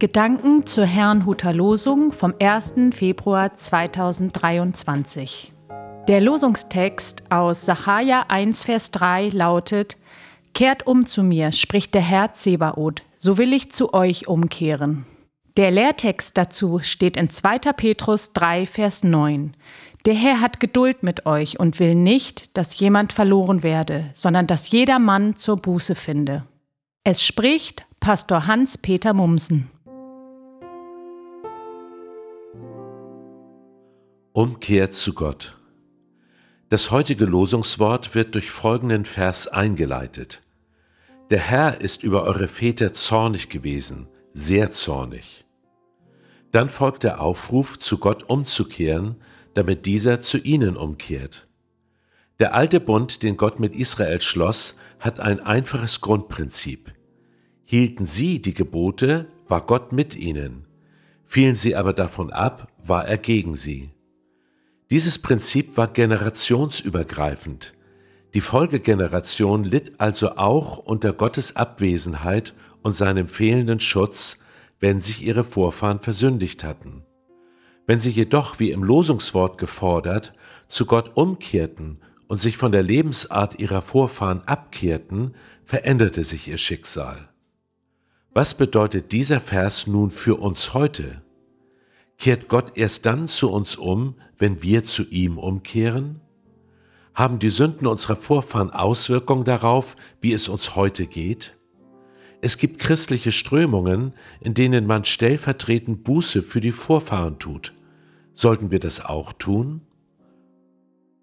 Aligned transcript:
Gedanken 0.00 0.66
zur 0.66 0.86
Herrnhuter 0.86 1.52
Losung 1.52 2.12
vom 2.12 2.32
1. 2.40 2.72
Februar 2.94 3.52
2023. 3.52 5.52
Der 6.08 6.22
Losungstext 6.22 7.30
aus 7.30 7.66
Sacharja 7.66 8.24
1, 8.28 8.64
Vers 8.64 8.92
3 8.92 9.28
lautet: 9.28 9.98
Kehrt 10.54 10.86
um 10.86 11.04
zu 11.04 11.22
mir, 11.22 11.52
spricht 11.52 11.92
der 11.92 12.00
Herr 12.00 12.32
Zebaoth, 12.32 13.02
so 13.18 13.36
will 13.36 13.52
ich 13.52 13.72
zu 13.72 13.92
euch 13.92 14.26
umkehren. 14.26 15.04
Der 15.58 15.70
Lehrtext 15.70 16.38
dazu 16.38 16.78
steht 16.78 17.18
in 17.18 17.28
2. 17.28 17.58
Petrus 17.58 18.32
3, 18.32 18.64
Vers 18.64 19.04
9. 19.04 19.54
Der 20.06 20.14
Herr 20.14 20.40
hat 20.40 20.60
Geduld 20.60 21.02
mit 21.02 21.26
euch 21.26 21.60
und 21.60 21.78
will 21.78 21.94
nicht, 21.94 22.56
dass 22.56 22.78
jemand 22.78 23.12
verloren 23.12 23.62
werde, 23.62 24.08
sondern 24.14 24.46
dass 24.46 24.70
jeder 24.70 24.98
Mann 24.98 25.36
zur 25.36 25.56
Buße 25.56 25.94
finde. 25.94 26.46
Es 27.04 27.22
spricht 27.22 27.84
Pastor 28.00 28.46
Hans-Peter 28.46 29.12
Mumsen. 29.12 29.68
Umkehr 34.40 34.90
zu 34.90 35.12
Gott. 35.12 35.58
Das 36.70 36.90
heutige 36.90 37.26
Losungswort 37.26 38.14
wird 38.14 38.34
durch 38.34 38.50
folgenden 38.50 39.04
Vers 39.04 39.48
eingeleitet. 39.48 40.40
Der 41.28 41.40
Herr 41.40 41.82
ist 41.82 42.02
über 42.02 42.22
eure 42.22 42.48
Väter 42.48 42.94
zornig 42.94 43.50
gewesen, 43.50 44.08
sehr 44.32 44.72
zornig. 44.72 45.44
Dann 46.52 46.70
folgt 46.70 47.04
der 47.04 47.20
Aufruf, 47.20 47.78
zu 47.80 47.98
Gott 47.98 48.30
umzukehren, 48.30 49.16
damit 49.52 49.84
dieser 49.84 50.22
zu 50.22 50.38
ihnen 50.38 50.74
umkehrt. 50.78 51.46
Der 52.38 52.54
alte 52.54 52.80
Bund, 52.80 53.22
den 53.22 53.36
Gott 53.36 53.60
mit 53.60 53.74
Israel 53.74 54.22
schloss, 54.22 54.78
hat 55.00 55.20
ein 55.20 55.40
einfaches 55.40 56.00
Grundprinzip. 56.00 56.94
Hielten 57.66 58.06
sie 58.06 58.40
die 58.40 58.54
Gebote, 58.54 59.26
war 59.48 59.66
Gott 59.66 59.92
mit 59.92 60.16
ihnen. 60.16 60.64
Fielen 61.26 61.56
sie 61.56 61.76
aber 61.76 61.92
davon 61.92 62.30
ab, 62.32 62.72
war 62.78 63.04
er 63.04 63.18
gegen 63.18 63.54
sie. 63.54 63.90
Dieses 64.90 65.18
Prinzip 65.20 65.76
war 65.76 65.86
generationsübergreifend. 65.86 67.74
Die 68.34 68.40
Folgegeneration 68.40 69.62
litt 69.62 70.00
also 70.00 70.30
auch 70.36 70.78
unter 70.78 71.12
Gottes 71.12 71.54
Abwesenheit 71.54 72.54
und 72.82 72.96
seinem 72.96 73.28
fehlenden 73.28 73.78
Schutz, 73.78 74.40
wenn 74.80 75.00
sich 75.00 75.24
ihre 75.24 75.44
Vorfahren 75.44 76.00
versündigt 76.00 76.64
hatten. 76.64 77.04
Wenn 77.86 78.00
sie 78.00 78.10
jedoch, 78.10 78.58
wie 78.58 78.72
im 78.72 78.82
Losungswort 78.82 79.58
gefordert, 79.58 80.32
zu 80.68 80.86
Gott 80.86 81.12
umkehrten 81.16 82.00
und 82.26 82.40
sich 82.40 82.56
von 82.56 82.72
der 82.72 82.82
Lebensart 82.82 83.60
ihrer 83.60 83.82
Vorfahren 83.82 84.42
abkehrten, 84.46 85.34
veränderte 85.64 86.24
sich 86.24 86.48
ihr 86.48 86.58
Schicksal. 86.58 87.28
Was 88.32 88.56
bedeutet 88.56 89.12
dieser 89.12 89.40
Vers 89.40 89.86
nun 89.86 90.10
für 90.10 90.36
uns 90.36 90.74
heute? 90.74 91.22
Kehrt 92.20 92.48
Gott 92.48 92.76
erst 92.76 93.06
dann 93.06 93.28
zu 93.28 93.50
uns 93.50 93.76
um, 93.76 94.14
wenn 94.36 94.62
wir 94.62 94.84
zu 94.84 95.04
ihm 95.04 95.38
umkehren? 95.38 96.20
Haben 97.14 97.38
die 97.38 97.48
Sünden 97.48 97.86
unserer 97.86 98.14
Vorfahren 98.14 98.68
Auswirkungen 98.68 99.44
darauf, 99.44 99.96
wie 100.20 100.34
es 100.34 100.46
uns 100.46 100.76
heute 100.76 101.06
geht? 101.06 101.56
Es 102.42 102.58
gibt 102.58 102.78
christliche 102.78 103.32
Strömungen, 103.32 104.12
in 104.40 104.52
denen 104.52 104.86
man 104.86 105.06
stellvertretend 105.06 106.04
Buße 106.04 106.42
für 106.42 106.60
die 106.60 106.72
Vorfahren 106.72 107.38
tut. 107.38 107.72
Sollten 108.34 108.70
wir 108.70 108.80
das 108.80 109.02
auch 109.02 109.32
tun? 109.32 109.80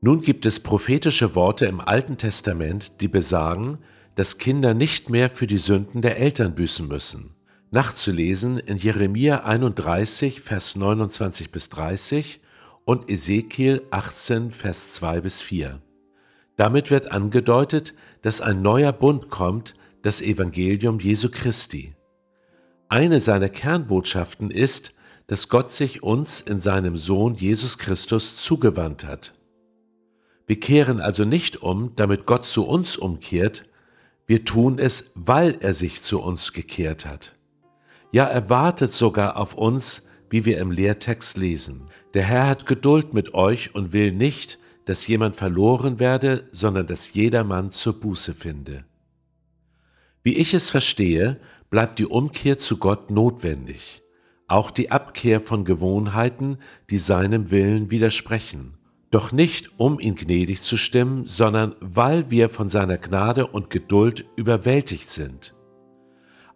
Nun 0.00 0.20
gibt 0.20 0.46
es 0.46 0.60
prophetische 0.60 1.34
Worte 1.34 1.66
im 1.66 1.80
Alten 1.80 2.18
Testament, 2.18 3.00
die 3.00 3.08
besagen, 3.08 3.78
dass 4.14 4.38
Kinder 4.38 4.74
nicht 4.74 5.10
mehr 5.10 5.28
für 5.28 5.48
die 5.48 5.58
Sünden 5.58 6.02
der 6.02 6.18
Eltern 6.18 6.54
büßen 6.54 6.86
müssen 6.86 7.33
nachzulesen 7.74 8.56
in 8.58 8.76
Jeremia 8.76 9.42
31, 9.44 10.40
Vers 10.40 10.76
29 10.76 11.50
bis 11.50 11.70
30 11.70 12.40
und 12.84 13.10
Ezekiel 13.10 13.82
18, 13.90 14.52
Vers 14.52 14.92
2 14.92 15.20
bis 15.20 15.42
4. 15.42 15.82
Damit 16.56 16.92
wird 16.92 17.10
angedeutet, 17.10 17.94
dass 18.22 18.40
ein 18.40 18.62
neuer 18.62 18.92
Bund 18.92 19.28
kommt, 19.28 19.74
das 20.02 20.20
Evangelium 20.20 21.00
Jesu 21.00 21.30
Christi. 21.32 21.96
Eine 22.88 23.18
seiner 23.18 23.48
Kernbotschaften 23.48 24.52
ist, 24.52 24.94
dass 25.26 25.48
Gott 25.48 25.72
sich 25.72 26.00
uns 26.00 26.40
in 26.40 26.60
seinem 26.60 26.96
Sohn 26.96 27.34
Jesus 27.34 27.78
Christus 27.78 28.36
zugewandt 28.36 29.04
hat. 29.04 29.34
Wir 30.46 30.60
kehren 30.60 31.00
also 31.00 31.24
nicht 31.24 31.60
um, 31.60 31.96
damit 31.96 32.24
Gott 32.24 32.46
zu 32.46 32.64
uns 32.68 32.96
umkehrt, 32.96 33.64
wir 34.26 34.44
tun 34.44 34.78
es, 34.78 35.10
weil 35.16 35.58
er 35.58 35.74
sich 35.74 36.02
zu 36.02 36.20
uns 36.20 36.52
gekehrt 36.52 37.04
hat. 37.04 37.34
Ja, 38.14 38.26
er 38.26 38.48
wartet 38.48 38.92
sogar 38.92 39.36
auf 39.36 39.54
uns, 39.54 40.06
wie 40.30 40.44
wir 40.44 40.58
im 40.58 40.70
Lehrtext 40.70 41.36
lesen. 41.36 41.88
Der 42.14 42.22
Herr 42.22 42.46
hat 42.46 42.64
Geduld 42.64 43.12
mit 43.12 43.34
euch 43.34 43.74
und 43.74 43.92
will 43.92 44.12
nicht, 44.12 44.60
dass 44.84 45.08
jemand 45.08 45.34
verloren 45.34 45.98
werde, 45.98 46.46
sondern 46.52 46.86
dass 46.86 47.12
jedermann 47.12 47.72
zur 47.72 47.98
Buße 47.98 48.32
finde. 48.34 48.84
Wie 50.22 50.36
ich 50.36 50.54
es 50.54 50.70
verstehe, 50.70 51.40
bleibt 51.70 51.98
die 51.98 52.06
Umkehr 52.06 52.56
zu 52.56 52.76
Gott 52.76 53.10
notwendig, 53.10 54.04
auch 54.46 54.70
die 54.70 54.92
Abkehr 54.92 55.40
von 55.40 55.64
Gewohnheiten, 55.64 56.58
die 56.90 56.98
seinem 56.98 57.50
Willen 57.50 57.90
widersprechen, 57.90 58.74
doch 59.10 59.32
nicht 59.32 59.72
um 59.76 59.98
ihn 59.98 60.14
gnädig 60.14 60.62
zu 60.62 60.76
stimmen, 60.76 61.26
sondern 61.26 61.74
weil 61.80 62.30
wir 62.30 62.48
von 62.48 62.68
seiner 62.68 62.98
Gnade 62.98 63.48
und 63.48 63.70
Geduld 63.70 64.24
überwältigt 64.36 65.10
sind. 65.10 65.53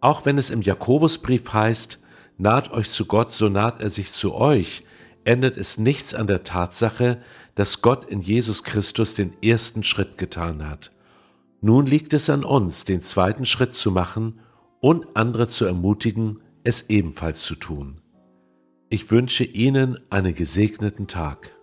Auch 0.00 0.26
wenn 0.26 0.38
es 0.38 0.50
im 0.50 0.62
Jakobusbrief 0.62 1.52
heißt, 1.52 2.02
naht 2.38 2.70
euch 2.70 2.90
zu 2.90 3.06
Gott, 3.06 3.32
so 3.32 3.48
naht 3.48 3.80
er 3.80 3.90
sich 3.90 4.12
zu 4.12 4.34
euch, 4.34 4.84
ändert 5.24 5.56
es 5.56 5.78
nichts 5.78 6.14
an 6.14 6.26
der 6.26 6.44
Tatsache, 6.44 7.20
dass 7.54 7.82
Gott 7.82 8.04
in 8.04 8.20
Jesus 8.20 8.62
Christus 8.62 9.14
den 9.14 9.32
ersten 9.42 9.82
Schritt 9.82 10.18
getan 10.18 10.68
hat. 10.68 10.92
Nun 11.60 11.86
liegt 11.86 12.12
es 12.12 12.30
an 12.30 12.44
uns, 12.44 12.84
den 12.84 13.00
zweiten 13.02 13.46
Schritt 13.46 13.74
zu 13.74 13.90
machen 13.90 14.40
und 14.80 15.16
andere 15.16 15.48
zu 15.48 15.64
ermutigen, 15.64 16.40
es 16.62 16.90
ebenfalls 16.90 17.42
zu 17.42 17.54
tun. 17.54 18.00
Ich 18.88 19.10
wünsche 19.10 19.44
Ihnen 19.44 19.98
einen 20.10 20.34
gesegneten 20.34 21.08
Tag. 21.08 21.56